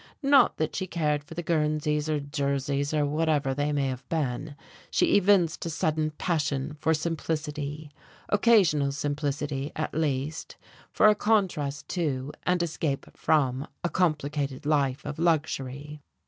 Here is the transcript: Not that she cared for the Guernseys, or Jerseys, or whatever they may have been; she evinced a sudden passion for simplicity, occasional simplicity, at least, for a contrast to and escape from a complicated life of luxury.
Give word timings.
Not 0.23 0.57
that 0.57 0.75
she 0.75 0.87
cared 0.87 1.23
for 1.23 1.35
the 1.35 1.43
Guernseys, 1.43 2.09
or 2.09 2.19
Jerseys, 2.19 2.91
or 2.91 3.05
whatever 3.05 3.53
they 3.53 3.71
may 3.71 3.85
have 3.85 4.09
been; 4.09 4.55
she 4.89 5.15
evinced 5.15 5.63
a 5.67 5.69
sudden 5.69 6.09
passion 6.17 6.75
for 6.79 6.91
simplicity, 6.95 7.91
occasional 8.27 8.93
simplicity, 8.93 9.71
at 9.75 9.93
least, 9.93 10.55
for 10.91 11.05
a 11.07 11.13
contrast 11.13 11.87
to 11.89 12.33
and 12.47 12.63
escape 12.63 13.15
from 13.15 13.67
a 13.83 13.89
complicated 13.89 14.65
life 14.65 15.05
of 15.05 15.19
luxury. 15.19 16.01